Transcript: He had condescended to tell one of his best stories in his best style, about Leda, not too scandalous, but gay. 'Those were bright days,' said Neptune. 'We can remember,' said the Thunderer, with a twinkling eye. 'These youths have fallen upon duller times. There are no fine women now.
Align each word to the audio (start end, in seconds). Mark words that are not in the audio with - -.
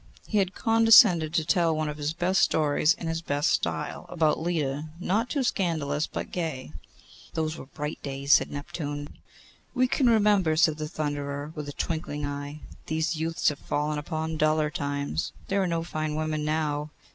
He 0.25 0.39
had 0.39 0.55
condescended 0.55 1.31
to 1.35 1.45
tell 1.45 1.75
one 1.75 1.87
of 1.87 1.97
his 1.99 2.11
best 2.11 2.41
stories 2.41 2.93
in 2.93 3.05
his 3.05 3.21
best 3.21 3.49
style, 3.51 4.07
about 4.09 4.39
Leda, 4.41 4.89
not 4.99 5.29
too 5.29 5.43
scandalous, 5.43 6.07
but 6.07 6.31
gay. 6.31 6.73
'Those 7.35 7.55
were 7.55 7.67
bright 7.67 8.01
days,' 8.01 8.31
said 8.33 8.49
Neptune. 8.49 9.09
'We 9.75 9.87
can 9.89 10.09
remember,' 10.09 10.55
said 10.55 10.79
the 10.79 10.87
Thunderer, 10.87 11.51
with 11.53 11.69
a 11.69 11.73
twinkling 11.73 12.25
eye. 12.25 12.61
'These 12.87 13.17
youths 13.17 13.49
have 13.49 13.59
fallen 13.59 13.99
upon 13.99 14.37
duller 14.37 14.71
times. 14.71 15.33
There 15.49 15.61
are 15.61 15.67
no 15.67 15.83
fine 15.83 16.15
women 16.15 16.43
now. 16.43 16.89